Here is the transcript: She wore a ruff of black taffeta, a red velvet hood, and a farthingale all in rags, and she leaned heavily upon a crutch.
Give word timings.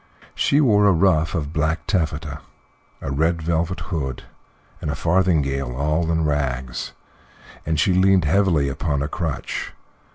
She 0.33 0.59
wore 0.59 0.87
a 0.87 0.91
ruff 0.91 1.35
of 1.35 1.53
black 1.53 1.85
taffeta, 1.85 2.39
a 3.03 3.11
red 3.11 3.39
velvet 3.39 3.79
hood, 3.91 4.23
and 4.81 4.89
a 4.89 4.95
farthingale 4.95 5.75
all 5.75 6.11
in 6.11 6.25
rags, 6.25 6.93
and 7.67 7.79
she 7.79 7.93
leaned 7.93 8.25
heavily 8.25 8.67
upon 8.67 9.03
a 9.03 9.07
crutch. 9.07 9.73